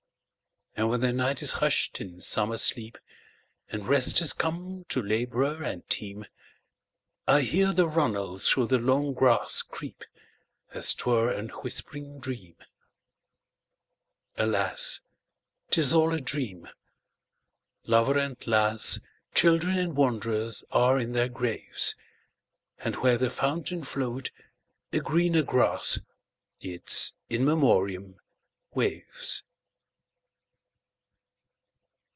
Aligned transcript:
And 0.73 0.89
when 0.89 1.01
the 1.01 1.11
night 1.11 1.41
is 1.43 1.51
hush'd 1.51 1.99
in 1.99 2.21
summer 2.21 2.55
sleep, 2.57 2.97
And 3.71 3.89
rest 3.89 4.19
has 4.19 4.31
come 4.31 4.85
to 4.87 5.01
laborer 5.01 5.61
and 5.61 5.85
team,I 5.89 7.41
hear 7.41 7.73
the 7.73 7.89
runnel 7.89 8.37
through 8.37 8.67
the 8.67 8.77
long 8.79 9.13
grass 9.13 9.61
creep, 9.63 10.05
As 10.73 10.93
't 10.93 11.03
were 11.05 11.29
a 11.29 11.45
whispering 11.47 12.19
dream. 12.21 12.55
Alas! 14.37 15.01
't 15.71 15.81
is 15.81 15.93
all 15.93 16.13
a 16.13 16.21
dream. 16.21 16.69
Lover 17.83 18.17
and 18.17 18.37
lass, 18.47 19.01
Children 19.35 19.77
and 19.77 19.93
wanderers, 19.97 20.63
are 20.71 20.97
in 20.97 21.11
their 21.11 21.27
graves; 21.29 21.97
And 22.79 22.95
where 22.95 23.17
the 23.17 23.29
fountain 23.29 23.83
flow'd 23.83 24.31
a 24.93 25.01
greener 25.01 25.43
grass—Its 25.43 27.13
In 27.27 27.43
Memoriam—waves. 27.43 29.43